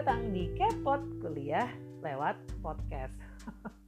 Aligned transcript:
datang 0.00 0.32
di 0.32 0.48
Kepot 0.56 1.20
Kuliah 1.20 1.68
lewat 2.00 2.40
podcast. 2.64 3.12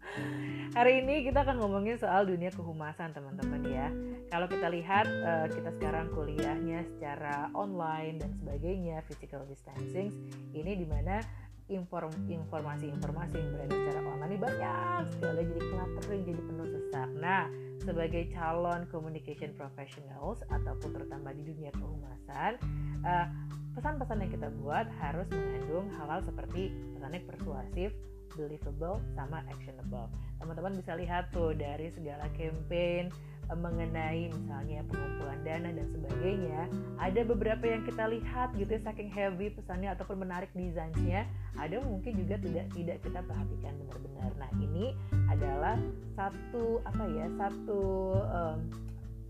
Hari 0.77 1.01
ini 1.01 1.25
kita 1.25 1.41
akan 1.41 1.57
ngomongin 1.57 1.97
soal 1.97 2.29
dunia 2.29 2.53
kehumasan 2.53 3.17
teman-teman 3.17 3.65
ya. 3.65 3.89
Kalau 4.29 4.45
kita 4.45 4.69
lihat 4.69 5.09
uh, 5.09 5.49
kita 5.49 5.73
sekarang 5.81 6.13
kuliahnya 6.13 6.85
secara 6.85 7.49
online 7.57 8.21
dan 8.21 8.29
sebagainya, 8.37 9.01
physical 9.09 9.49
distancing, 9.49 10.13
ini 10.53 10.77
di 10.77 10.85
mana 10.85 11.25
informasi-informasi 11.73 13.33
yang 13.41 13.49
beredar 13.49 13.73
secara 13.73 14.01
online 14.05 14.31
ini 14.37 14.41
banyak 14.45 15.03
sekali 15.17 15.41
jadi 15.49 15.63
cluttering, 15.65 16.23
jadi 16.29 16.41
penuh 16.45 16.69
sesak. 16.77 17.09
Nah, 17.17 17.49
sebagai 17.81 18.29
calon 18.37 18.85
communication 18.93 19.57
professionals 19.57 20.45
ataupun 20.53 20.93
terutama 20.93 21.33
di 21.33 21.41
dunia 21.41 21.73
kehumasan, 21.73 22.61
uh, 23.01 23.33
pesan-pesan 23.73 24.21
yang 24.25 24.33
kita 24.33 24.49
buat 24.61 24.87
harus 25.01 25.29
mengandung 25.33 25.89
hal-hal 25.97 26.21
seperti 26.25 26.73
pesannya 26.97 27.21
persuasif, 27.25 27.91
believable, 28.37 29.01
sama 29.17 29.45
actionable. 29.49 30.09
Teman-teman 30.41 30.73
bisa 30.77 30.93
lihat 30.97 31.33
tuh 31.33 31.57
dari 31.57 31.89
segala 31.93 32.29
campaign 32.37 33.09
eh, 33.49 33.59
mengenai 33.59 34.33
misalnya 34.33 34.85
pengumpulan 34.89 35.41
dana 35.45 35.69
dan 35.73 35.87
sebagainya 35.89 36.61
ada 37.01 37.21
beberapa 37.25 37.65
yang 37.65 37.83
kita 37.89 38.05
lihat 38.09 38.53
gitu 38.57 38.71
ya 38.77 38.81
saking 38.85 39.11
heavy 39.13 39.53
pesannya 39.53 39.93
ataupun 39.93 40.21
menarik 40.21 40.53
desainnya 40.53 41.29
ada 41.61 41.77
mungkin 41.85 42.17
juga 42.17 42.41
tidak 42.41 42.67
tidak 42.73 42.99
kita 43.05 43.21
perhatikan 43.25 43.73
benar-benar 43.85 44.31
nah 44.39 44.51
ini 44.63 44.97
adalah 45.29 45.77
satu 46.15 46.81
apa 46.87 47.05
ya 47.11 47.27
satu 47.37 47.83
um, 48.31 48.59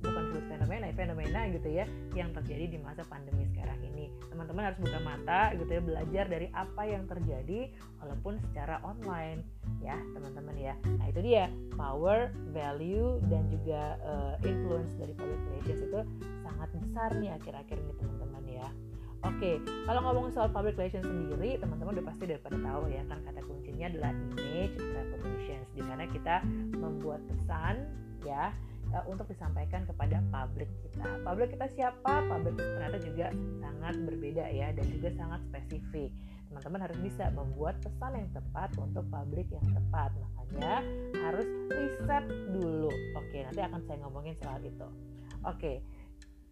bukan 0.03 0.23
disebut 0.29 0.45
fenomena 0.51 0.73
fenomena 0.93 1.41
gitu 1.51 1.69
ya 1.73 1.85
yang 2.13 2.31
terjadi 2.37 2.69
di 2.69 2.79
masa 2.79 3.03
pandemi 3.09 3.49
sekarang 3.51 3.81
ini. 3.83 4.13
Teman-teman 4.29 4.71
harus 4.71 4.79
buka 4.79 4.99
mata 5.03 5.53
gitu 5.57 5.71
ya 5.71 5.83
belajar 5.83 6.25
dari 6.29 6.47
apa 6.53 6.83
yang 6.87 7.05
terjadi 7.09 7.73
walaupun 7.99 8.39
secara 8.49 8.79
online 8.85 9.43
ya 9.81 9.97
teman-teman 10.15 10.57
ya. 10.57 10.75
Nah 11.01 11.07
itu 11.11 11.21
dia 11.25 11.49
power 11.75 12.31
value 12.53 13.19
dan 13.33 13.49
juga 13.51 13.99
uh, 14.05 14.35
influence 14.45 14.93
dari 15.01 15.13
public 15.17 15.41
relations 15.51 15.83
itu 15.83 16.01
sangat 16.45 16.69
besar 16.79 17.11
nih 17.19 17.31
akhir-akhir 17.35 17.77
ini 17.77 17.93
teman-teman 17.99 18.45
ya. 18.47 18.69
Oke, 19.23 19.63
kalau 19.87 20.03
ngomong 20.03 20.35
soal 20.35 20.51
public 20.51 20.75
relations 20.75 21.07
sendiri, 21.07 21.55
teman-teman 21.63 21.95
udah 21.95 22.07
pasti 22.11 22.27
udah 22.27 22.43
pada 22.43 22.59
tahu 22.59 22.91
ya 22.91 23.07
kan 23.07 23.23
kata 23.23 23.41
kuncinya 23.47 23.87
adalah 23.87 24.11
image 24.35 24.75
reputations, 24.83 25.67
di 25.79 25.83
mana 25.87 26.11
kita 26.11 26.43
membuat 26.75 27.23
pesan 27.31 27.87
ya 28.27 28.51
uh, 28.93 29.05
untuk 29.09 29.27
disampaikan 29.29 29.89
kepada 29.89 30.21
publik 30.29 30.69
kita. 30.85 31.09
Publik 31.25 31.49
kita 31.57 31.67
siapa? 31.73 32.13
Publik 32.29 32.57
ternyata 32.61 32.99
juga 33.01 33.27
sangat 33.61 33.95
berbeda 34.05 34.45
ya 34.53 34.69
dan 34.77 34.87
juga 34.93 35.09
sangat 35.17 35.41
spesifik. 35.49 36.11
Teman-teman 36.53 36.81
harus 36.85 36.99
bisa 37.01 37.25
membuat 37.33 37.81
pesan 37.81 38.13
yang 38.13 38.31
tepat 38.37 38.71
untuk 38.77 39.05
publik 39.09 39.49
yang 39.49 39.67
tepat. 39.73 40.13
Makanya 40.13 40.85
harus 41.17 41.49
riset 41.73 42.25
dulu. 42.53 42.93
Oke, 43.17 43.41
nanti 43.41 43.61
akan 43.65 43.81
saya 43.89 43.99
ngomongin 44.05 44.37
soal 44.45 44.61
itu. 44.61 44.89
Oke, 45.43 45.83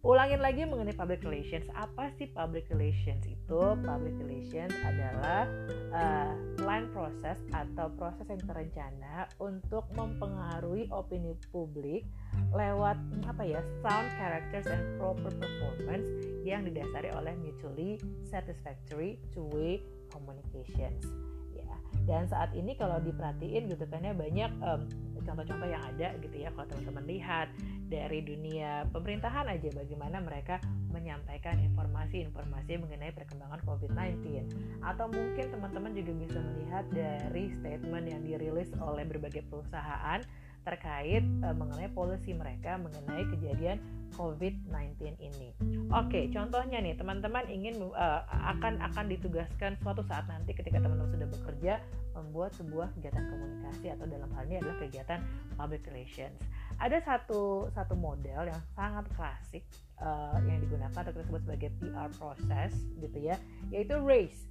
ulangin 0.01 0.41
lagi 0.41 0.65
mengenai 0.65 0.97
public 0.97 1.21
relations. 1.21 1.65
Apa 1.77 2.09
sih 2.17 2.29
public 2.33 2.65
relations 2.73 3.21
itu? 3.29 3.61
Public 3.85 4.17
relations 4.17 4.73
adalah 4.81 5.45
uh, 5.93 6.33
plan 6.57 6.89
proses 6.89 7.37
atau 7.53 7.93
proses 7.93 8.25
yang 8.25 8.41
terencana 8.41 9.29
untuk 9.37 9.85
mempengaruhi 9.93 10.89
opini 10.89 11.37
publik 11.53 12.05
lewat 12.51 12.97
apa 13.29 13.43
ya 13.45 13.61
sound 13.85 14.09
characters 14.17 14.65
and 14.65 14.83
proper 14.97 15.29
performance 15.37 16.07
yang 16.41 16.65
didasari 16.65 17.13
oleh 17.13 17.37
mutually 17.37 18.01
satisfactory 18.25 19.21
two-way 19.29 19.85
communications. 20.09 21.05
Ya, 21.53 21.77
dan 22.09 22.25
saat 22.25 22.49
ini 22.57 22.73
kalau 22.73 22.97
diperhatiin 23.05 23.69
gitu 23.69 23.85
kan 23.85 24.01
ya 24.01 24.17
banyak 24.17 24.49
um, 24.65 24.81
contoh-contoh 25.23 25.69
yang 25.69 25.83
ada 25.83 26.13
gitu 26.19 26.35
ya 26.35 26.49
kalau 26.53 26.67
teman-teman 26.69 27.05
lihat 27.07 27.47
dari 27.91 28.19
dunia 28.23 28.87
pemerintahan 28.95 29.47
aja 29.51 29.69
bagaimana 29.75 30.17
mereka 30.23 30.63
menyampaikan 30.91 31.59
informasi-informasi 31.59 32.79
mengenai 32.79 33.11
perkembangan 33.15 33.63
COVID-19 33.63 34.47
atau 34.83 35.05
mungkin 35.07 35.45
teman-teman 35.51 35.91
juga 35.95 36.11
bisa 36.19 36.39
melihat 36.39 36.85
dari 36.91 37.51
statement 37.59 38.05
yang 38.07 38.21
dirilis 38.23 38.71
oleh 38.79 39.07
berbagai 39.07 39.43
perusahaan 39.47 40.19
terkait 40.61 41.25
uh, 41.41 41.55
mengenai 41.57 41.89
polisi 41.89 42.37
mereka 42.37 42.77
mengenai 42.77 43.25
kejadian 43.33 43.81
COVID-19 44.13 45.17
ini. 45.17 45.49
Oke, 45.89 46.29
contohnya 46.29 46.77
nih 46.83 46.93
teman-teman 46.99 47.47
ingin 47.49 47.81
uh, 47.81 48.21
akan 48.29 48.77
akan 48.91 49.05
ditugaskan 49.09 49.79
suatu 49.81 50.05
saat 50.05 50.29
nanti 50.29 50.53
ketika 50.53 50.77
teman-teman 50.77 51.09
sudah 51.17 51.29
bekerja 51.33 51.73
membuat 52.15 52.51
sebuah 52.59 52.91
kegiatan 52.97 53.25
komunikasi 53.31 53.93
atau 53.93 54.05
dalam 54.07 54.29
hal 54.35 54.43
ini 54.49 54.59
adalah 54.59 54.77
kegiatan 54.81 55.19
public 55.55 55.81
relations. 55.89 56.35
Ada 56.81 57.03
satu 57.05 57.69
satu 57.71 57.93
model 57.93 58.49
yang 58.49 58.61
sangat 58.73 59.05
klasik 59.13 59.63
uh, 60.01 60.37
yang 60.43 60.59
digunakan 60.59 60.91
atau 60.91 61.13
kita 61.13 61.25
sebut 61.29 61.41
sebagai 61.45 61.69
PR 61.79 62.09
proses 62.17 62.73
gitu 62.99 63.17
ya, 63.21 63.37
yaitu 63.69 63.95
RACE. 64.01 64.41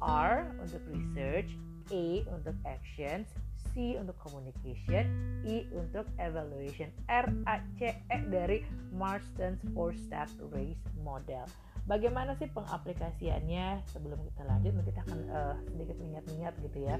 R 0.00 0.46
untuk 0.62 0.82
research, 0.88 1.50
A 1.92 2.22
untuk 2.32 2.56
actions, 2.64 3.28
C 3.76 4.00
untuk 4.00 4.16
communication, 4.16 5.04
I 5.44 5.68
untuk 5.76 6.08
evaluation, 6.16 6.88
R 7.12 7.28
A 7.44 7.60
C 7.76 7.92
E 7.92 8.18
dari 8.32 8.64
Marston's 8.96 9.60
four 9.76 9.92
step 9.92 10.32
race 10.56 10.80
model. 11.04 11.44
Bagaimana 11.86 12.34
sih 12.34 12.50
pengaplikasiannya? 12.50 13.86
Sebelum 13.94 14.18
kita 14.26 14.42
lanjut, 14.42 14.74
kita 14.82 15.06
akan 15.06 15.18
uh, 15.30 15.54
sedikit 15.70 15.96
mengingat-ingat 16.02 16.54
gitu 16.58 16.78
ya. 16.82 16.98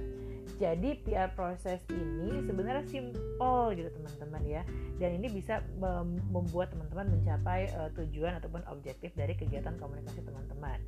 Jadi 0.63 1.03
PR 1.03 1.35
proses 1.35 1.83
ini 1.91 2.39
sebenarnya 2.47 2.87
simple 2.87 3.75
gitu 3.75 3.91
teman-teman 3.91 4.43
ya, 4.47 4.63
dan 5.03 5.19
ini 5.19 5.27
bisa 5.27 5.59
membuat 6.31 6.71
teman-teman 6.71 7.19
mencapai 7.19 7.67
uh, 7.75 7.91
tujuan 7.99 8.39
ataupun 8.39 8.63
objektif 8.71 9.11
dari 9.19 9.35
kegiatan 9.35 9.75
komunikasi 9.77 10.23
teman-teman. 10.23 10.79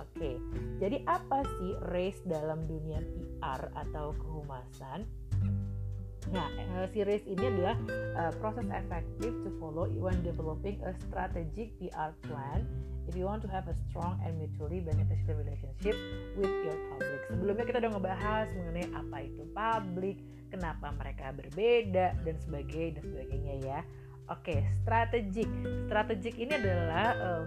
Oke, 0.00 0.40
jadi 0.80 1.04
apa 1.04 1.44
sih 1.60 1.76
race 1.92 2.24
dalam 2.24 2.64
dunia 2.64 3.04
PR 3.04 3.68
atau 3.76 4.16
kehumasan? 4.16 5.04
Nah, 6.30 6.46
uh, 6.78 6.86
series 6.94 7.26
ini 7.26 7.42
adalah 7.42 7.74
uh, 8.14 8.32
proses 8.38 8.70
efektif 8.70 9.34
to 9.42 9.50
follow 9.58 9.90
when 9.98 10.14
developing 10.22 10.78
a 10.86 10.94
strategic 11.10 11.74
PR 11.82 12.14
plan 12.22 12.62
if 13.10 13.18
you 13.18 13.26
want 13.26 13.42
to 13.42 13.50
have 13.50 13.66
a 13.66 13.74
strong 13.90 14.14
and 14.22 14.38
mutually 14.38 14.78
beneficial 14.78 15.34
relationship 15.34 15.98
with 16.38 16.54
your 16.62 16.78
public. 16.94 17.20
Sebelumnya 17.26 17.64
kita 17.66 17.78
udah 17.82 17.92
ngebahas 17.98 18.46
mengenai 18.54 18.86
apa 18.94 19.16
itu 19.26 19.42
public, 19.50 20.16
kenapa 20.54 20.86
mereka 20.94 21.34
berbeda 21.34 22.06
dan 22.22 22.36
sebagainya 22.46 23.02
dan 23.02 23.04
sebagainya 23.10 23.54
ya. 23.66 23.80
Oke, 24.30 24.54
okay, 24.54 24.58
strategic. 24.86 25.50
Strategic 25.90 26.34
ini 26.38 26.54
adalah 26.54 27.18
um, 27.18 27.46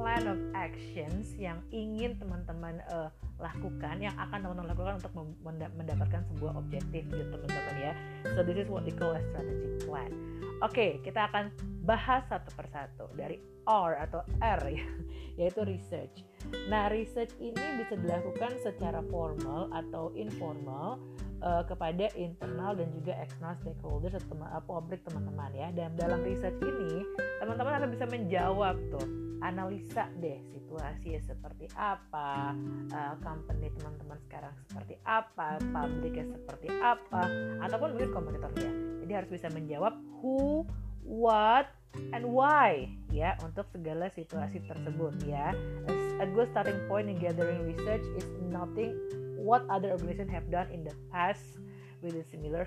plan 0.00 0.24
of 0.24 0.40
actions 0.56 1.36
yang 1.36 1.60
ingin 1.68 2.16
teman-teman 2.16 2.80
uh, 2.88 3.12
lakukan 3.36 4.00
yang 4.00 4.16
akan 4.16 4.48
teman-teman 4.48 4.72
lakukan 4.72 4.94
untuk 4.96 5.12
mendapatkan 5.76 6.24
sebuah 6.32 6.56
objektif 6.56 7.04
gitu 7.04 7.20
teman-teman 7.28 7.76
ya. 7.76 7.92
So 8.32 8.40
this 8.40 8.56
is 8.56 8.72
what 8.72 8.88
we 8.88 8.96
call 8.96 9.12
a 9.12 9.20
strategic 9.28 9.84
plan. 9.84 10.08
Oke 10.64 10.72
okay, 10.72 10.90
kita 11.04 11.28
akan 11.28 11.52
bahas 11.84 12.24
satu 12.32 12.48
persatu 12.56 13.12
dari 13.12 13.36
R 13.68 14.00
atau 14.08 14.24
R 14.40 14.60
ya 14.72 14.88
yaitu 15.44 15.68
research. 15.68 16.24
Nah 16.72 16.88
research 16.88 17.36
ini 17.36 17.60
bisa 17.76 18.00
dilakukan 18.00 18.56
secara 18.64 19.04
formal 19.12 19.68
atau 19.68 20.16
informal 20.16 20.96
uh, 21.44 21.60
kepada 21.68 22.08
internal 22.16 22.72
dan 22.72 22.88
juga 22.96 23.20
external 23.20 23.52
stakeholders 23.60 24.16
atau 24.16 24.40
uh, 24.48 24.64
publik 24.64 25.04
teman-teman 25.04 25.52
ya. 25.52 25.68
Dan 25.76 25.92
dalam 26.00 26.24
research 26.24 26.56
ini 26.64 27.04
teman-teman 27.36 27.84
akan 27.84 27.88
bisa 27.92 28.08
menjawab 28.08 28.80
tuh 28.88 29.29
analisa 29.40 30.06
deh 30.20 30.38
situasi 30.52 31.18
seperti 31.24 31.66
apa, 31.76 32.54
uh, 32.92 33.14
company 33.24 33.72
teman-teman 33.74 34.18
sekarang 34.28 34.54
seperti 34.68 34.94
apa, 35.04 35.58
publiknya 35.60 36.24
seperti 36.30 36.68
apa, 36.80 37.22
ataupun 37.64 37.96
mungkin 37.96 38.10
kompetitornya. 38.14 38.72
Jadi 39.04 39.12
harus 39.12 39.30
bisa 39.32 39.48
menjawab 39.50 39.96
who, 40.20 40.64
what, 41.02 41.72
and 42.14 42.22
why 42.22 42.86
ya 43.10 43.34
untuk 43.42 43.66
segala 43.74 44.06
situasi 44.12 44.62
tersebut 44.68 45.14
ya. 45.26 45.50
A 46.20 46.28
good 46.28 46.52
starting 46.52 46.78
point 46.86 47.08
in 47.08 47.16
gathering 47.16 47.64
research 47.64 48.04
is 48.14 48.28
nothing 48.52 48.92
what 49.40 49.64
other 49.72 49.96
organizations 49.96 50.28
have 50.28 50.46
done 50.52 50.68
in 50.68 50.84
the 50.84 50.92
past 51.08 51.58
with 52.02 52.16
similar 52.32 52.64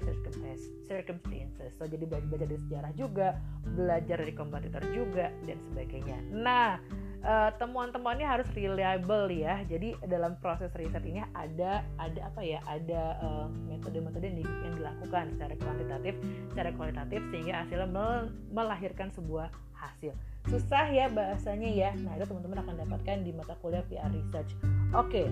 circumstances. 0.88 1.72
So 1.78 1.86
jadi 1.90 2.06
belajar 2.06 2.38
dari 2.46 2.58
sejarah 2.68 2.92
juga, 2.94 3.28
belajar 3.76 4.22
dari 4.22 4.34
kompetitor 4.34 4.84
juga 4.94 5.34
dan 5.46 5.58
sebagainya. 5.70 6.18
Nah, 6.30 6.78
uh, 7.26 7.50
temuan-temuannya 7.58 8.28
harus 8.28 8.48
reliable 8.54 9.32
ya. 9.34 9.64
Jadi 9.66 9.98
dalam 10.06 10.38
proses 10.40 10.70
riset 10.78 11.02
ini 11.04 11.24
ada 11.34 11.82
ada 11.98 12.20
apa 12.30 12.42
ya? 12.46 12.60
Ada 12.68 13.02
uh, 13.24 13.48
metode-metode 13.68 14.28
yang, 14.30 14.46
yang 14.46 14.74
dilakukan 14.78 15.34
secara 15.36 15.54
kuantitatif, 15.58 16.14
secara 16.54 16.70
kualitatif 16.78 17.22
sehingga 17.34 17.54
hasilnya 17.66 17.90
mel 17.90 18.30
melahirkan 18.54 19.10
sebuah 19.16 19.50
hasil. 19.74 20.14
Susah 20.48 20.92
ya 20.92 21.08
bahasanya 21.08 21.70
ya. 21.72 21.92
Nah, 22.04 22.20
itu 22.20 22.28
teman-teman 22.28 22.60
akan 22.64 22.76
dapatkan 22.84 23.18
di 23.24 23.32
mata 23.32 23.56
kuliah 23.64 23.84
PR 23.88 24.12
Research. 24.12 24.56
Oke. 24.92 25.28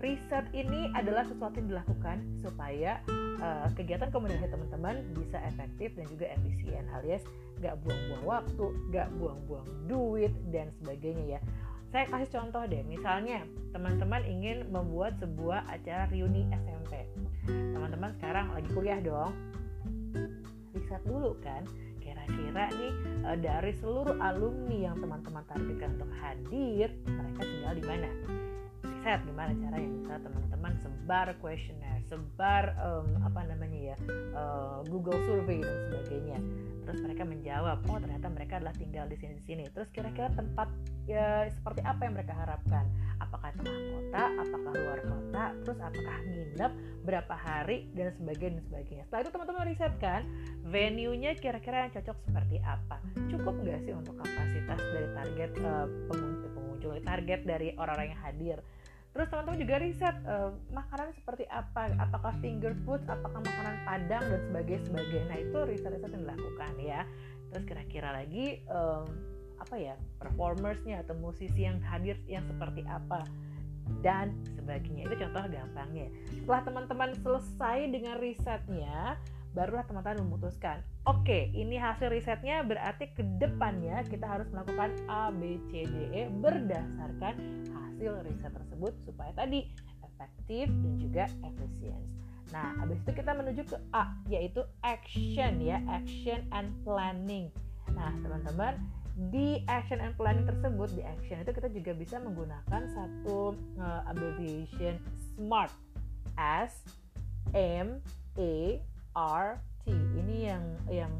Riset 0.00 0.44
ini 0.52 0.92
adalah 0.92 1.24
sesuatu 1.24 1.56
yang 1.56 1.72
dilakukan 1.72 2.20
supaya 2.44 3.00
uh, 3.40 3.68
kegiatan 3.72 4.12
komunikasi 4.12 4.52
teman-teman 4.52 5.00
bisa 5.16 5.40
efektif 5.48 5.96
dan 5.96 6.04
juga 6.12 6.26
efisien 6.36 6.84
alias 6.92 7.24
gak 7.64 7.80
buang-buang 7.80 8.24
waktu, 8.24 8.66
gak 8.92 9.08
buang-buang 9.16 9.64
duit 9.88 10.32
dan 10.52 10.68
sebagainya 10.80 11.38
ya. 11.38 11.40
Saya 11.94 12.04
kasih 12.12 12.28
contoh 12.28 12.62
deh, 12.68 12.82
misalnya 12.84 13.40
teman-teman 13.72 14.20
ingin 14.28 14.68
membuat 14.68 15.16
sebuah 15.16 15.64
acara 15.70 16.10
reuni 16.12 16.44
SMP. 16.52 17.08
Teman-teman 17.48 18.12
sekarang 18.20 18.52
lagi 18.52 18.68
kuliah 18.76 19.00
dong. 19.00 19.32
Riset 20.76 21.00
dulu 21.08 21.40
kan, 21.40 21.64
kira-kira 22.04 22.68
nih 22.68 22.92
uh, 23.24 23.38
dari 23.40 23.72
seluruh 23.80 24.18
alumni 24.20 24.92
yang 24.92 24.96
teman-teman 25.00 25.40
targetkan 25.48 25.96
untuk 25.96 26.12
hadir, 26.20 26.92
mereka 27.08 27.40
tinggal 27.40 27.72
di 27.72 27.84
mana? 27.88 28.08
Riset 29.06 29.22
gimana 29.22 29.54
caranya? 29.54 29.86
Misalnya 29.86 30.22
teman-teman 30.26 30.72
sebar 30.82 31.26
kuesioner 31.38 32.02
sebar 32.10 32.74
um, 32.82 33.22
apa 33.22 33.46
namanya 33.46 33.94
ya 33.94 33.96
uh, 34.34 34.82
Google 34.90 35.14
Survey 35.30 35.62
dan 35.62 35.78
sebagainya. 35.86 36.38
Terus 36.82 36.98
mereka 37.06 37.22
menjawab 37.22 37.86
oh 37.86 37.98
ternyata 38.02 38.26
mereka 38.26 38.58
adalah 38.58 38.74
tinggal 38.74 39.06
di 39.06 39.14
sini 39.14 39.38
sini. 39.46 39.64
Terus 39.70 39.86
kira-kira 39.94 40.34
tempat 40.34 40.66
ya 41.06 41.46
seperti 41.54 41.86
apa 41.86 42.02
yang 42.02 42.18
mereka 42.18 42.34
harapkan? 42.34 42.82
Apakah 43.22 43.54
tengah 43.54 43.78
kota 43.94 44.22
apakah 44.42 44.72
luar 44.74 45.00
kota 45.06 45.44
terus 45.62 45.78
apakah 45.78 46.16
nginep 46.26 46.72
berapa 47.06 47.34
hari 47.38 47.86
dan 47.94 48.10
sebagainya 48.18 48.58
dan 48.58 48.64
sebagainya. 48.66 49.02
Setelah 49.06 49.22
itu 49.22 49.30
teman-teman 49.30 49.64
riset 49.70 49.94
kan 50.02 50.22
venue-nya 50.66 51.38
kira-kira 51.38 51.86
yang 51.86 51.92
cocok 51.94 52.16
seperti 52.26 52.58
apa? 52.66 52.98
Cukup 53.30 53.54
nggak 53.62 53.86
sih 53.86 53.94
untuk 53.94 54.18
kapasitas 54.18 54.82
dari 54.82 55.08
target 55.14 55.50
uh, 55.62 55.86
pengunjung 56.10 56.46
target 57.06 57.40
dari 57.46 57.70
orang-orang 57.78 58.10
yang 58.10 58.22
hadir 58.22 58.58
Terus 59.16 59.32
teman-teman 59.32 59.56
juga 59.64 59.76
riset 59.80 60.16
uh, 60.28 60.52
makanan 60.76 61.08
seperti 61.16 61.48
apa, 61.48 61.88
apakah 61.96 62.36
finger 62.44 62.76
food, 62.84 63.00
apakah 63.08 63.40
makanan 63.40 63.80
padang 63.88 64.20
dan 64.28 64.40
sebagainya 64.44 64.82
sebagainya. 64.92 65.24
Nah 65.32 65.38
itu 65.40 65.58
riset-riset 65.64 66.10
yang 66.12 66.24
dilakukan 66.28 66.72
ya. 66.76 67.00
Terus 67.48 67.64
kira-kira 67.64 68.12
lagi 68.12 68.60
um, 68.68 69.08
apa 69.56 69.72
ya 69.80 69.96
performersnya 70.20 71.00
atau 71.00 71.16
musisi 71.16 71.64
yang 71.64 71.80
hadir 71.80 72.20
yang 72.28 72.44
seperti 72.44 72.84
apa 72.84 73.24
dan 74.04 74.36
sebagainya. 74.52 75.08
Itu 75.08 75.16
contoh 75.16 75.48
gampangnya. 75.48 76.12
Setelah 76.44 76.62
teman-teman 76.68 77.10
selesai 77.24 77.88
dengan 77.88 78.20
risetnya, 78.20 79.16
barulah 79.56 79.88
teman-teman 79.88 80.28
memutuskan 80.28 80.84
oke 81.08 81.24
okay, 81.24 81.48
ini 81.56 81.80
hasil 81.80 82.12
risetnya 82.12 82.60
berarti 82.60 83.08
ke 83.16 83.24
depannya 83.40 84.04
kita 84.04 84.28
harus 84.28 84.52
melakukan 84.52 84.92
A, 85.08 85.32
B, 85.32 85.56
C, 85.72 85.88
D, 85.88 85.96
E 86.12 86.22
berdasarkan 86.28 87.64
hasil 87.96 88.28
riset 88.28 88.52
tersebut 88.52 88.92
supaya 89.08 89.32
tadi 89.32 89.72
efektif 90.04 90.68
dan 90.68 90.92
juga 91.00 91.24
efisien. 91.48 91.96
Nah, 92.52 92.76
habis 92.76 93.00
itu 93.00 93.16
kita 93.16 93.32
menuju 93.32 93.64
ke 93.64 93.76
A, 93.96 94.12
yaitu 94.28 94.60
action 94.84 95.58
ya, 95.64 95.80
action 95.88 96.44
and 96.52 96.70
planning. 96.84 97.48
Nah, 97.96 98.12
teman-teman, 98.20 98.76
di 99.32 99.64
action 99.66 99.98
and 100.04 100.12
planning 100.20 100.44
tersebut, 100.44 100.92
di 100.92 101.02
action 101.08 101.40
itu 101.40 101.56
kita 101.56 101.72
juga 101.72 101.96
bisa 101.96 102.20
menggunakan 102.20 102.82
satu 102.92 103.56
uh, 103.80 104.04
abbreviation 104.04 105.00
SMART. 105.34 105.72
S 106.36 106.84
M 107.56 108.04
A 108.36 108.56
R 109.16 109.56
T. 109.82 109.96
Ini 109.96 110.36
yang 110.52 110.64
yang 110.92 111.12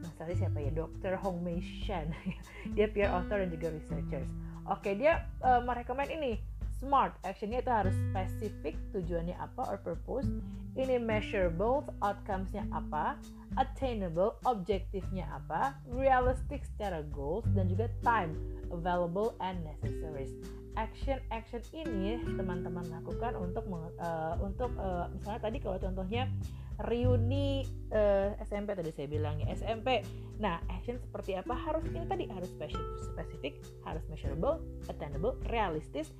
masalahnya 0.00 0.48
siapa 0.48 0.58
ya? 0.64 0.72
Dr. 0.72 1.20
Hong 1.20 1.44
Mei 1.44 1.60
Shan. 1.60 2.08
dia 2.74 2.88
peer 2.88 3.12
author 3.12 3.44
dan 3.44 3.52
juga 3.52 3.68
researchers. 3.76 4.32
Oke, 4.70 4.94
dia 4.94 5.26
uh, 5.42 5.62
merekomend 5.62 6.10
ini. 6.12 6.38
Smart 6.82 7.14
actionnya 7.22 7.62
itu 7.62 7.70
harus 7.70 7.94
spesifik 8.10 8.74
tujuannya 8.90 9.38
apa 9.38 9.70
or 9.70 9.78
purpose. 9.78 10.26
Ini 10.74 10.98
measurable 10.98 11.86
outcomesnya 12.02 12.66
apa 12.74 13.14
attainable 13.54 14.34
objektifnya 14.48 15.28
apa 15.30 15.78
realistic 15.92 16.66
secara 16.74 17.06
goals 17.14 17.46
dan 17.54 17.70
juga 17.70 17.86
time 18.02 18.34
available 18.74 19.38
and 19.38 19.62
necessary. 19.62 20.26
Action 20.74 21.22
action 21.30 21.62
ini 21.70 22.18
teman-teman 22.34 22.82
lakukan 22.90 23.38
untuk 23.38 23.62
uh, 24.02 24.34
untuk 24.42 24.74
uh, 24.80 25.06
misalnya 25.14 25.40
tadi 25.44 25.58
kalau 25.62 25.78
contohnya 25.78 26.26
reuni 26.88 27.66
uh, 27.92 28.32
SMP 28.42 28.72
tadi 28.72 28.90
saya 28.94 29.08
bilangnya 29.08 29.52
SMP. 29.52 30.02
Nah, 30.40 30.58
action 30.72 30.98
seperti 30.98 31.38
apa? 31.38 31.54
Harus 31.54 31.84
ini 31.88 32.02
tadi 32.08 32.24
harus 32.30 32.50
spesifik, 33.12 33.60
harus 33.84 34.02
measurable, 34.08 34.58
attainable, 34.88 35.38
realistis, 35.52 36.10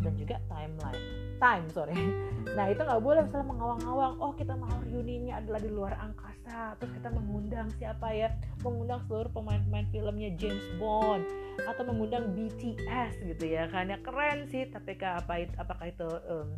dan 0.00 0.16
juga 0.16 0.36
timeline 0.48 1.02
time 1.40 1.66
sorry 1.72 1.96
nah 2.56 2.68
itu 2.68 2.80
nggak 2.80 3.02
boleh 3.02 3.20
misalnya 3.24 3.48
mengawang-awang 3.52 4.14
oh 4.18 4.32
kita 4.34 4.56
mau 4.56 4.72
reuninya 4.88 5.38
adalah 5.40 5.60
di 5.60 5.70
luar 5.70 5.94
angkasa 6.00 6.74
terus 6.80 6.92
kita 6.96 7.08
mengundang 7.12 7.68
siapa 7.76 8.08
ya 8.12 8.28
mengundang 8.64 9.00
seluruh 9.06 9.30
pemain-pemain 9.32 9.86
filmnya 9.92 10.30
James 10.40 10.64
Bond 10.80 11.24
atau 11.60 11.82
mengundang 11.84 12.32
BTS 12.32 13.20
gitu 13.24 13.44
ya 13.44 13.68
kan 13.68 13.92
ya 13.92 14.00
keren 14.00 14.48
sih 14.48 14.68
tapi 14.72 14.96
apa 15.00 15.44
itu 15.44 15.54
apakah 15.60 15.86
itu 15.92 16.08
um, 16.28 16.48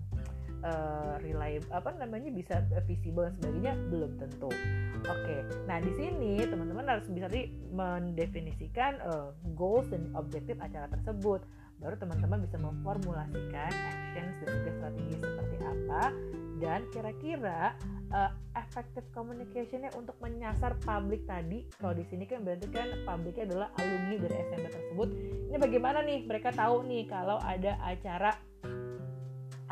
uh, 0.62 1.18
reliable 1.22 1.68
apa 1.70 1.90
namanya 1.98 2.30
bisa 2.32 2.62
visible 2.86 3.28
dan 3.28 3.34
sebagainya 3.38 3.72
belum 3.90 4.10
tentu. 4.18 4.50
Oke, 5.02 5.18
okay. 5.18 5.40
nah 5.66 5.82
di 5.82 5.90
sini 5.98 6.38
teman-teman 6.46 6.86
harus 6.86 7.06
bisa 7.10 7.26
mendefinisikan 7.74 9.02
uh, 9.02 9.34
goals 9.58 9.90
dan 9.90 10.06
objektif 10.14 10.54
acara 10.62 10.86
tersebut 10.90 11.42
baru 11.82 11.98
teman-teman 11.98 12.46
bisa 12.46 12.56
memformulasikan 12.62 13.70
actions 13.74 14.38
dan 14.38 14.48
juga 14.62 14.70
strategi 14.78 15.14
seperti 15.18 15.56
apa 15.66 16.02
dan 16.62 16.80
kira-kira 16.94 17.74
uh, 18.14 18.30
effective 18.54 19.02
communicationnya 19.10 19.90
untuk 19.98 20.14
menyasar 20.22 20.78
publik 20.86 21.26
tadi 21.26 21.66
kalau 21.82 21.90
di 21.98 22.06
sini 22.06 22.22
kan 22.30 22.46
berarti 22.46 22.70
kan 22.70 22.86
publiknya 23.02 23.50
adalah 23.50 23.68
alumni 23.82 24.16
dari 24.22 24.36
SMP 24.46 24.66
tersebut 24.70 25.08
ini 25.50 25.56
bagaimana 25.58 25.98
nih 26.06 26.22
mereka 26.22 26.54
tahu 26.54 26.86
nih 26.86 27.10
kalau 27.10 27.42
ada 27.42 27.74
acara 27.82 28.30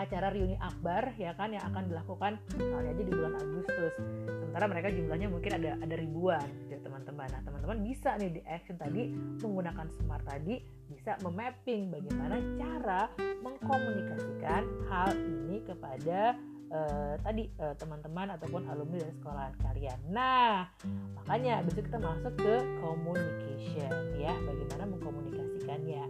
acara 0.01 0.33
reuni 0.33 0.57
akbar 0.57 1.13
ya 1.21 1.37
kan 1.37 1.53
yang 1.53 1.65
akan 1.69 1.93
dilakukan 1.93 2.33
misalnya 2.57 2.91
aja 2.97 3.03
di 3.05 3.13
bulan 3.13 3.35
Agustus 3.37 3.95
sementara 4.27 4.65
mereka 4.67 4.89
jumlahnya 4.89 5.29
mungkin 5.29 5.53
ada 5.61 5.71
ada 5.79 5.95
ribuan 6.01 6.47
gitu 6.67 6.81
teman-teman 6.81 7.29
nah 7.29 7.41
teman-teman 7.45 7.79
bisa 7.85 8.17
nih 8.17 8.31
di 8.33 8.43
action 8.49 8.77
tadi 8.81 9.13
menggunakan 9.45 9.87
smart 10.01 10.25
tadi 10.25 10.65
bisa 10.91 11.15
memapping 11.23 11.93
bagaimana 11.93 12.37
cara 12.59 13.03
mengkomunikasikan 13.45 14.63
hal 14.91 15.11
ini 15.15 15.63
kepada 15.63 16.35
uh, 16.71 17.15
tadi 17.21 17.51
uh, 17.59 17.75
teman-teman 17.77 18.35
ataupun 18.39 18.67
alumni 18.71 19.03
dari 19.03 19.15
sekolah 19.19 19.47
kalian. 19.61 19.99
Nah, 20.11 20.71
makanya 21.19 21.63
besok 21.67 21.91
kita 21.91 21.99
masuk 21.99 22.33
ke 22.39 22.55
communication 22.81 23.93
ya, 24.17 24.33
bagaimana 24.47 24.85
mengkomunikasikannya. 24.89 26.03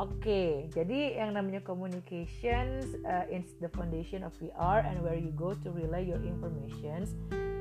Oke, 0.00 0.72
jadi 0.72 1.20
yang 1.20 1.36
namanya 1.36 1.60
communications 1.62 2.96
uh, 3.04 3.28
is 3.28 3.44
the 3.60 3.68
foundation 3.76 4.24
of 4.24 4.32
VR 4.40 4.86
and 4.86 5.02
where 5.04 5.18
you 5.18 5.34
go 5.36 5.52
to 5.52 5.68
relay 5.68 6.06
your 6.06 6.22
informations 6.24 7.12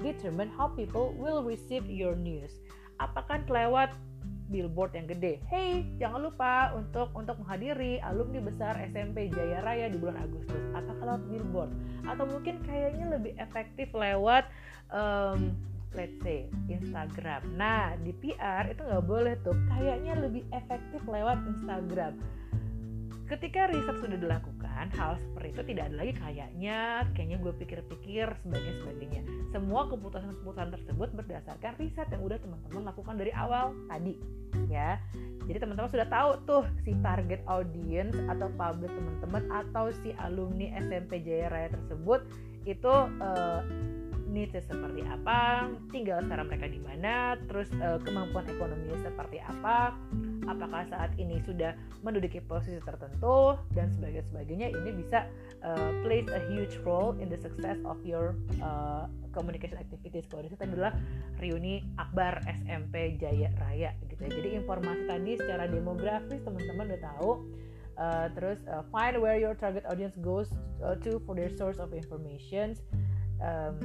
determine 0.01 0.49
how 0.49 0.71
people 0.71 1.13
will 1.17 1.43
receive 1.45 1.85
your 1.91 2.17
news. 2.17 2.55
Apakah 3.01 3.45
lewat 3.49 3.93
billboard 4.51 4.91
yang 4.93 5.07
gede? 5.07 5.39
Hey, 5.47 5.87
jangan 5.97 6.27
lupa 6.27 6.75
untuk 6.75 7.09
untuk 7.15 7.39
menghadiri 7.41 8.03
alumni 8.03 8.43
besar 8.43 8.75
SMP 8.79 9.31
Jaya 9.31 9.63
Raya 9.63 9.87
di 9.87 9.97
bulan 9.97 10.19
Agustus. 10.21 10.61
Apakah 10.75 11.15
lewat 11.15 11.23
billboard? 11.31 11.71
Atau 12.05 12.25
mungkin 12.27 12.59
kayaknya 12.61 13.15
lebih 13.15 13.33
efektif 13.39 13.89
lewat 13.95 14.51
um, 14.91 15.55
let's 15.95 16.15
say 16.23 16.47
Instagram. 16.71 17.43
Nah 17.55 17.95
di 17.99 18.15
PR 18.15 18.71
itu 18.71 18.81
nggak 18.81 19.05
boleh 19.05 19.35
tuh, 19.43 19.55
kayaknya 19.71 20.15
lebih 20.19 20.43
efektif 20.55 21.01
lewat 21.07 21.39
Instagram. 21.47 22.19
Ketika 23.31 23.71
riset 23.71 23.95
sudah 24.03 24.19
dilakukan, 24.19 24.91
hal 24.91 25.15
seperti 25.15 25.55
itu 25.55 25.61
tidak 25.71 25.87
ada 25.87 25.95
lagi 26.03 26.13
kayaknya, 26.19 27.07
kayaknya 27.15 27.37
gue 27.39 27.53
pikir-pikir 27.63 28.27
sebagainya 28.43 28.75
sebagainya. 28.83 29.21
Semua 29.55 29.87
keputusan-keputusan 29.87 30.67
tersebut 30.75 31.09
berdasarkan 31.15 31.71
riset 31.79 32.11
yang 32.11 32.27
udah 32.27 32.35
teman-teman 32.43 32.91
lakukan 32.91 33.15
dari 33.15 33.31
awal 33.31 33.71
tadi, 33.87 34.19
ya. 34.67 34.99
Jadi 35.47 35.57
teman-teman 35.63 35.87
sudah 35.87 36.07
tahu 36.11 36.29
tuh 36.43 36.63
si 36.83 36.91
target 36.99 37.39
audience 37.47 38.19
atau 38.27 38.51
publik 38.59 38.91
teman-teman 38.91 39.43
atau 39.47 39.95
si 40.03 40.11
alumni 40.19 40.67
SMP 40.83 41.23
Jaya 41.23 41.47
Raya 41.47 41.69
tersebut 41.71 42.27
itu 42.67 42.93
uh, 43.23 43.63
needs 44.31 44.55
seperti 44.55 45.03
apa, 45.03 45.67
tinggal 45.91 46.23
sekarang 46.23 46.47
mereka 46.47 46.67
di 46.71 46.79
mana, 46.79 47.35
terus 47.51 47.67
uh, 47.83 47.99
kemampuan 47.99 48.47
ekonominya 48.47 48.97
seperti 49.03 49.43
apa, 49.43 49.91
apakah 50.47 50.87
saat 50.87 51.11
ini 51.19 51.43
sudah 51.43 51.75
menduduki 52.01 52.39
posisi 52.41 52.79
tertentu 52.81 53.59
dan 53.75 53.91
sebagainya 53.91 54.25
sebagainya 54.31 54.67
ini 54.71 54.89
bisa 54.95 55.27
uh, 55.61 55.91
plays 56.01 56.25
a 56.31 56.41
huge 56.49 56.79
role 56.87 57.13
in 57.19 57.27
the 57.27 57.37
success 57.37 57.77
of 57.83 57.99
your 58.07 58.33
uh, 58.63 59.05
communication 59.35 59.77
activities. 59.77 60.25
Kalau 60.31 60.47
itu 60.47 60.55
adalah 60.57 60.95
reuni 61.43 61.83
Akbar 61.99 62.41
SMP 62.47 63.19
Jaya 63.19 63.51
Raya 63.59 63.91
gitu 64.07 64.23
ya. 64.23 64.31
Jadi 64.31 64.49
informasi 64.57 65.03
tadi 65.05 65.31
secara 65.37 65.67
demografis 65.67 66.41
teman-teman 66.41 66.95
udah 66.95 67.01
tahu 67.15 67.31
uh, 67.99 68.27
terus 68.33 68.63
uh, 68.71 68.81
find 68.89 69.19
where 69.19 69.37
your 69.37 69.53
target 69.53 69.83
audience 69.91 70.15
goes 70.23 70.47
to 71.05 71.21
for 71.27 71.37
their 71.37 71.51
source 71.53 71.77
of 71.77 71.93
information 71.93 72.73
um, 73.41 73.75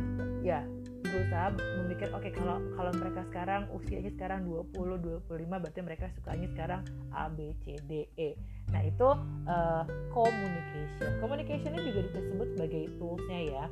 ya 0.44 0.62
berusaha 1.06 1.54
memikir 1.80 2.10
oke 2.12 2.22
okay, 2.22 2.32
kalau 2.34 2.58
kalau 2.74 2.92
mereka 2.98 3.22
sekarang 3.30 3.62
usianya 3.72 4.10
sekarang 4.12 4.44
20 4.44 5.00
25 5.24 5.48
berarti 5.48 5.80
mereka 5.80 6.06
sukanya 6.18 6.46
sekarang 6.52 6.80
A 7.14 7.30
B 7.30 7.54
C 7.64 7.78
D 7.86 8.10
E. 8.18 8.36
Nah 8.74 8.82
itu 8.82 9.08
uh, 9.46 9.84
communication. 10.10 11.10
Communication 11.22 11.70
ini 11.78 11.82
juga 11.94 12.00
disebut 12.10 12.48
sebagai 12.58 12.82
toolsnya 12.98 13.40
ya. 13.54 13.64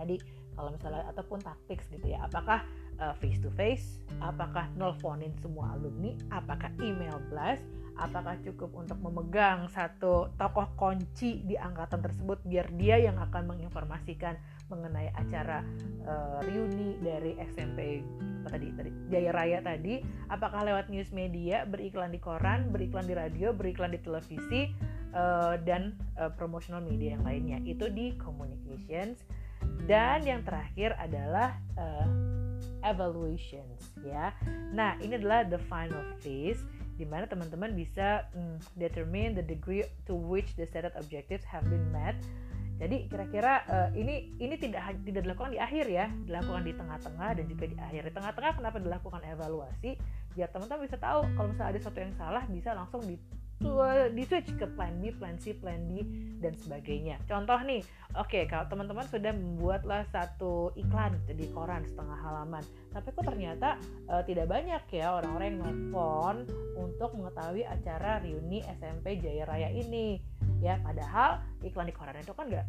Tadi 0.00 0.16
kalau 0.56 0.70
misalnya 0.72 1.04
ataupun 1.12 1.38
taktik 1.44 1.80
gitu 1.92 2.06
ya. 2.10 2.24
Apakah 2.24 2.64
uh, 2.98 3.14
face 3.20 3.38
to 3.40 3.52
face? 3.54 4.00
Apakah 4.24 4.68
nelfonin 4.76 5.32
semua 5.44 5.76
alumni? 5.76 6.16
Apakah 6.32 6.72
email 6.80 7.16
blast 7.28 7.64
apakah 8.00 8.40
cukup 8.40 8.72
untuk 8.72 8.96
memegang 9.04 9.68
satu 9.68 10.32
tokoh 10.40 10.72
kunci 10.74 11.44
di 11.44 11.54
angkatan 11.60 12.00
tersebut 12.00 12.40
biar 12.48 12.66
dia 12.80 12.96
yang 12.96 13.20
akan 13.20 13.44
menginformasikan 13.52 14.40
mengenai 14.72 15.12
acara 15.12 15.60
uh, 16.08 16.40
reuni 16.48 16.96
dari 17.04 17.36
SMP 17.52 18.00
apa 18.40 18.56
tadi 18.56 18.72
tadi 18.72 18.90
Jaya 19.12 19.30
Raya 19.36 19.58
tadi? 19.60 20.00
Apakah 20.32 20.64
lewat 20.64 20.88
news 20.88 21.12
media 21.12 21.68
beriklan 21.68 22.08
di 22.08 22.20
koran 22.22 22.72
beriklan 22.72 23.04
di 23.04 23.12
radio 23.12 23.52
beriklan 23.52 23.92
di 23.92 24.00
televisi 24.00 24.72
uh, 25.12 25.60
dan 25.60 25.92
uh, 26.16 26.32
promotional 26.32 26.80
media 26.80 27.20
yang 27.20 27.24
lainnya? 27.28 27.58
Itu 27.68 27.92
di 27.92 28.16
communications. 28.16 29.20
Dan 29.84 30.24
yang 30.24 30.40
terakhir 30.40 30.96
adalah 30.96 31.52
uh, 31.76 32.08
evaluations 32.80 33.92
ya. 34.00 34.32
Nah 34.72 34.96
ini 35.04 35.20
adalah 35.20 35.44
the 35.44 35.60
final 35.68 36.00
phase 36.24 36.64
di 37.00 37.08
mana 37.08 37.24
teman-teman 37.24 37.72
bisa 37.72 38.28
mm, 38.36 38.76
determine 38.76 39.32
the 39.32 39.40
degree 39.40 39.80
to 40.04 40.12
which 40.12 40.52
the 40.60 40.68
stated 40.68 40.92
objectives 41.00 41.48
have 41.48 41.64
been 41.72 41.88
met. 41.88 42.12
Jadi 42.76 43.08
kira-kira 43.12 43.64
uh, 43.68 43.88
ini 43.92 44.36
ini 44.40 44.56
tidak 44.56 45.00
tidak 45.04 45.24
dilakukan 45.24 45.52
di 45.52 45.60
akhir 45.60 45.84
ya, 45.88 46.12
dilakukan 46.28 46.64
di 46.64 46.72
tengah-tengah 46.76 47.30
dan 47.40 47.44
juga 47.48 47.64
di 47.68 47.76
akhir. 47.76 48.08
Di 48.08 48.12
tengah-tengah 48.12 48.52
kenapa 48.56 48.76
dilakukan 48.80 49.20
evaluasi? 49.24 50.00
Biar 50.36 50.48
teman-teman 50.52 50.88
bisa 50.88 50.96
tahu 51.00 51.24
kalau 51.36 51.48
misalnya 51.52 51.76
ada 51.76 51.80
sesuatu 51.80 52.00
yang 52.00 52.14
salah 52.16 52.44
bisa 52.48 52.72
langsung 52.76 53.00
di 53.04 53.16
di 54.10 54.24
switch 54.24 54.56
ke 54.56 54.66
plan 54.72 54.96
B, 54.98 55.12
plan 55.12 55.36
C, 55.36 55.52
plan 55.52 55.84
D 55.84 56.00
dan 56.40 56.56
sebagainya. 56.56 57.20
Contoh 57.28 57.60
nih, 57.60 57.84
oke 58.16 58.26
okay, 58.26 58.42
kalau 58.48 58.64
teman-teman 58.72 59.04
sudah 59.06 59.32
membuatlah 59.36 60.08
satu 60.08 60.72
iklan 60.74 61.20
di 61.28 61.44
koran 61.52 61.84
setengah 61.84 62.18
halaman, 62.24 62.64
tapi 62.90 63.08
kok 63.12 63.24
ternyata 63.28 63.76
uh, 64.08 64.24
tidak 64.24 64.48
banyak 64.48 64.80
ya 64.88 65.12
orang-orang 65.12 65.46
yang 65.52 65.60
nelfon 65.60 66.36
untuk 66.80 67.12
mengetahui 67.12 67.68
acara 67.68 68.24
reuni 68.24 68.64
SMP 68.80 69.20
Jaya 69.20 69.44
Raya 69.44 69.68
ini. 69.68 70.16
Ya, 70.60 70.76
padahal 70.80 71.40
iklan 71.64 71.88
di 71.88 71.94
koran 71.96 72.16
itu 72.16 72.32
kan 72.32 72.48
nggak 72.48 72.66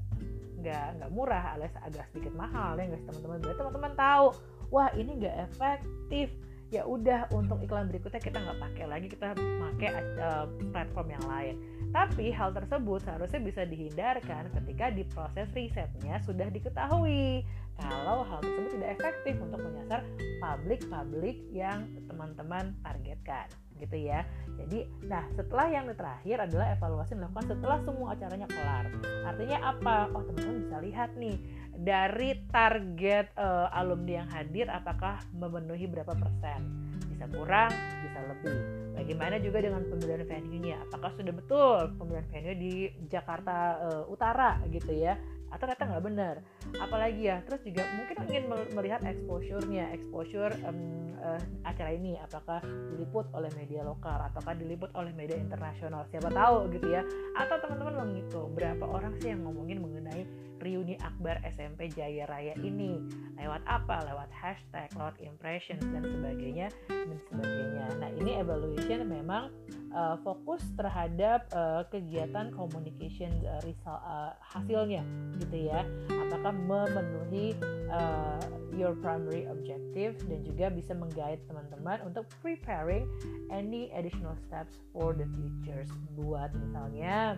nggak 0.62 0.88
nggak 1.02 1.12
murah 1.12 1.58
alias 1.58 1.74
agak 1.82 2.06
sedikit 2.14 2.36
mahal 2.38 2.76
ya 2.76 2.92
guys 2.92 3.04
teman-teman. 3.08 3.40
Berarti 3.40 3.60
teman-teman 3.64 3.94
tahu, 3.96 4.26
wah 4.70 4.90
ini 4.94 5.12
nggak 5.24 5.36
efektif 5.48 6.28
ya 6.72 6.88
udah 6.88 7.28
untuk 7.36 7.60
iklan 7.60 7.92
berikutnya 7.92 8.24
kita 8.24 8.40
nggak 8.40 8.60
pakai 8.64 8.86
lagi 8.88 9.08
kita 9.12 9.36
pakai 9.36 9.92
uh, 10.24 10.48
platform 10.72 11.08
yang 11.12 11.26
lain 11.28 11.56
tapi 11.92 12.32
hal 12.32 12.56
tersebut 12.56 13.04
seharusnya 13.04 13.44
bisa 13.44 13.62
dihindarkan 13.68 14.48
ketika 14.56 14.86
di 14.96 15.04
proses 15.12 15.52
risetnya 15.52 16.24
sudah 16.24 16.48
diketahui 16.48 17.44
kalau 17.76 18.24
hal 18.24 18.40
tersebut 18.40 18.72
tidak 18.80 18.90
efektif 18.96 19.36
untuk 19.44 19.60
menyasar 19.60 20.06
publik-publik 20.40 21.44
yang 21.52 21.90
teman-teman 22.08 22.78
targetkan 22.86 23.52
gitu 23.82 23.98
ya. 23.98 24.22
Jadi, 24.62 24.86
nah 25.10 25.26
setelah 25.34 25.66
yang 25.74 25.90
terakhir 25.98 26.38
adalah 26.38 26.78
evaluasi 26.78 27.18
dilakukan 27.18 27.50
setelah 27.50 27.82
semua 27.82 28.14
acaranya 28.14 28.46
kelar. 28.46 28.86
Artinya 29.26 29.58
apa? 29.74 29.96
Oh 30.14 30.22
teman-teman 30.22 30.58
bisa 30.70 30.78
lihat 30.86 31.10
nih 31.18 31.36
dari 31.82 32.46
target 32.54 33.34
uh, 33.42 33.74
alumni 33.74 34.22
yang 34.22 34.30
hadir 34.30 34.70
apakah 34.70 35.18
memenuhi 35.34 35.90
berapa 35.90 36.14
persen? 36.14 36.62
Bisa 37.10 37.26
kurang 37.34 37.74
bisa 38.06 38.20
lebih 38.30 38.58
bagaimana 39.02 39.42
juga 39.42 39.66
dengan 39.66 39.82
pemilihan 39.90 40.24
venue-nya? 40.30 40.78
Apakah 40.86 41.12
sudah 41.18 41.34
betul 41.34 41.78
pemilihan 41.98 42.28
venue 42.30 42.56
di 42.56 42.74
Jakarta 43.10 43.82
uh, 43.82 44.04
Utara 44.14 44.62
gitu 44.70 44.94
ya? 44.94 45.18
Atau 45.52 45.68
ternyata 45.68 45.84
nggak 45.90 46.06
benar? 46.06 46.36
Apalagi 46.80 47.28
ya 47.28 47.44
terus 47.44 47.60
juga 47.66 47.84
mungkin 47.98 48.16
ingin 48.30 48.44
melihat 48.72 49.02
exposure-nya 49.04 49.92
exposure 49.92 50.54
um, 50.64 51.12
uh, 51.20 51.42
acara 51.68 51.92
ini. 51.92 52.16
Apakah 52.22 52.64
diliput 52.64 53.28
oleh 53.36 53.52
media 53.58 53.86
lokal? 53.86 54.22
Ataukah 54.32 54.56
diliput 54.58 54.94
oleh 54.98 55.12
media 55.12 55.38
internasional? 55.38 56.08
Siapa 56.10 56.32
tahu 56.32 56.72
gitu 56.72 56.88
ya. 56.92 57.06
Atau 57.38 57.60
teman-teman 57.62 57.96
menghitung 58.06 58.52
berapa 58.56 58.86
orang 58.86 59.14
sih 59.20 59.32
yang 59.32 59.44
ngomongin 59.44 59.84
mengenai 59.84 60.24
reuni 60.62 60.96
akbar 61.02 61.42
SMP 61.48 61.90
Jaya 61.92 62.28
Raya 62.28 62.56
ini? 62.60 63.00
Lewat 63.38 63.66
apa? 63.68 64.08
Lewat 64.08 64.30
hashtag 64.32 64.90
lewat 64.98 65.16
impressions 65.24 65.84
dan 65.92 66.04
sebagainya 66.04 66.68
dan 66.90 67.18
sebagainya. 67.30 67.86
Nah 68.02 68.10
ini 68.18 68.32
evaluation 68.40 68.91
memang 69.00 69.54
uh, 69.96 70.20
fokus 70.20 70.60
terhadap 70.76 71.48
uh, 71.56 71.88
kegiatan 71.88 72.52
communication 72.52 73.32
uh, 73.48 73.62
result 73.64 74.02
hasilnya 74.44 75.04
gitu 75.40 75.72
ya. 75.72 75.88
Apakah 76.12 76.52
memenuhi 76.52 77.56
uh, 77.88 78.42
your 78.76 78.96
primary 79.00 79.48
objective 79.48 80.20
dan 80.28 80.42
juga 80.44 80.72
bisa 80.72 80.96
menggait 80.96 81.40
teman-teman 81.48 82.02
untuk 82.08 82.28
preparing 82.40 83.08
any 83.52 83.92
additional 83.96 84.36
steps 84.48 84.80
for 84.96 85.16
the 85.16 85.28
teachers. 85.36 85.92
Buat 86.16 86.56
misalnya 86.56 87.36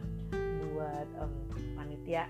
buat 0.73 1.07
um, 1.21 1.33
panitia 1.77 2.29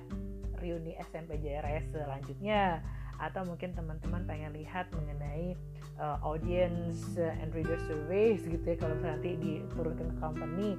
reuni 0.63 0.95
SMP 1.11 1.35
Raya 1.39 1.83
selanjutnya 1.91 2.79
atau 3.21 3.45
mungkin 3.45 3.75
teman-teman 3.77 4.25
pengen 4.25 4.51
lihat 4.55 4.89
mengenai 4.95 5.53
uh, 5.99 6.17
audience 6.23 7.17
and 7.17 7.53
reader 7.53 7.77
surveys 7.85 8.41
gitu 8.45 8.63
ya 8.63 8.77
kalau 8.79 8.95
nanti 9.01 9.37
diturunkan 9.37 10.09
ke 10.13 10.17
company 10.21 10.69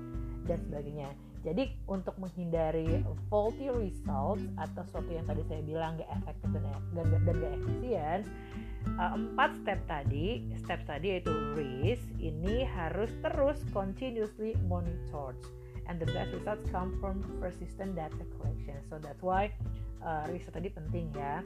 dan 0.45 0.59
sebagainya. 0.69 1.11
Jadi 1.45 1.77
untuk 1.85 2.17
menghindari 2.17 3.05
faulty 3.29 3.69
results 3.69 4.49
atau 4.57 4.81
sesuatu 4.89 5.13
yang 5.13 5.29
tadi 5.29 5.45
saya 5.45 5.61
bilang 5.61 6.01
gak 6.01 6.09
efektif 6.25 6.49
dan 6.57 6.65
dan, 6.97 7.07
dan 7.29 7.35
gak 7.37 7.53
efisien, 7.61 8.19
uh, 8.97 9.13
empat 9.13 9.53
step 9.61 9.81
tadi, 9.85 10.41
step 10.57 10.81
tadi 10.89 11.21
yaitu 11.21 11.35
risk 11.53 12.09
ini 12.17 12.65
harus 12.65 13.13
terus 13.21 13.61
continuously 13.77 14.57
monitored 14.65 15.37
and 15.85 16.01
the 16.01 16.09
best 16.17 16.33
results 16.33 16.65
come 16.73 16.97
from 16.97 17.21
persistent 17.37 17.93
data 17.93 18.25
collection. 18.41 18.81
So 18.89 18.97
that's 18.97 19.21
why 19.21 19.53
uh, 20.01 20.25
riset 20.33 20.57
tadi 20.57 20.73
penting 20.73 21.13
ya. 21.13 21.45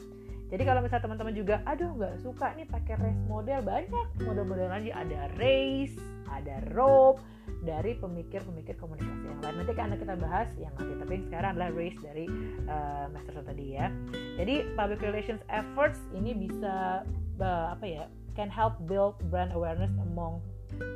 Jadi 0.48 0.62
kalau 0.64 0.80
misalnya 0.80 1.04
teman-teman 1.04 1.34
juga, 1.36 1.60
aduh 1.68 1.92
nggak 1.92 2.24
suka 2.24 2.56
nih 2.56 2.64
pakai 2.64 2.96
race 2.96 3.24
model 3.28 3.60
banyak 3.60 4.06
model-model 4.24 4.68
lagi 4.72 4.88
ada 4.88 5.28
race, 5.36 5.92
ada 6.32 6.64
rope 6.72 7.20
dari 7.60 7.92
pemikir-pemikir 8.00 8.80
komunikasi 8.80 9.28
yang 9.28 9.40
lain. 9.44 9.54
Nanti 9.60 9.72
kan 9.76 9.92
kita 9.92 10.16
bahas 10.16 10.48
yang 10.56 10.72
nanti, 10.80 10.94
tapi 10.96 11.14
sekarang 11.28 11.50
adalah 11.56 11.70
race 11.76 12.00
dari 12.00 12.24
uh, 12.64 13.12
Master 13.12 13.44
tadi 13.44 13.76
ya. 13.76 13.92
Jadi 14.40 14.72
public 14.72 15.04
relations 15.04 15.44
efforts 15.52 16.00
ini 16.16 16.32
bisa 16.32 17.04
uh, 17.44 17.66
apa 17.76 17.84
ya, 17.84 18.04
can 18.32 18.48
help 18.48 18.80
build 18.88 19.20
brand 19.28 19.52
awareness 19.52 19.92
among 20.08 20.40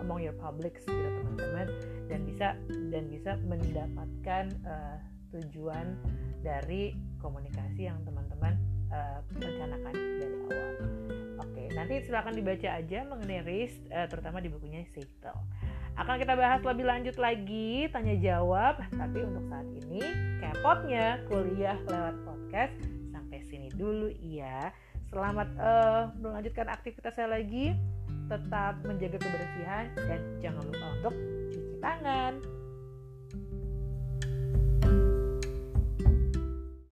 among 0.00 0.22
your 0.22 0.36
publics 0.38 0.84
gitu 0.86 1.08
teman-teman 1.18 1.66
dan 2.06 2.20
bisa 2.28 2.48
dan 2.92 3.04
bisa 3.10 3.30
mendapatkan 3.42 4.44
uh, 4.62 4.96
tujuan 5.32 5.96
dari 6.44 6.94
komunikasi 7.18 7.88
yang 7.88 7.98
teman-teman 8.04 8.54
uh, 8.92 9.18
rencanakan 9.40 9.92
dari 9.96 10.36
awal. 10.46 10.70
Oke, 11.42 11.62
nanti 11.74 11.94
silakan 12.04 12.36
dibaca 12.36 12.68
aja 12.68 12.98
mengenai 13.08 13.40
RIS, 13.42 13.74
uh, 13.90 14.06
terutama 14.06 14.38
di 14.38 14.52
bukunya 14.52 14.84
Seitel. 14.92 15.34
Akan 15.92 16.16
kita 16.16 16.32
bahas 16.32 16.64
lebih 16.64 16.88
lanjut 16.88 17.16
lagi, 17.20 17.88
tanya 17.92 18.16
jawab. 18.16 18.80
Tapi 18.92 19.18
untuk 19.28 19.44
saat 19.52 19.68
ini, 19.84 20.00
kepotnya 20.40 21.20
kuliah 21.28 21.76
lewat 21.84 22.16
podcast 22.24 22.74
sampai 23.12 23.38
sini 23.44 23.68
dulu 23.76 24.08
ya. 24.16 24.72
Selamat 25.12 25.52
uh, 25.60 26.08
melanjutkan 26.16 26.72
aktivitas 26.72 27.12
saya 27.12 27.28
lagi. 27.36 27.76
Tetap 28.32 28.80
menjaga 28.88 29.20
kebersihan 29.20 29.92
dan 29.92 30.20
jangan 30.40 30.64
lupa 30.64 30.86
untuk 30.96 31.14
cuci 31.52 31.76
tangan. 31.84 32.61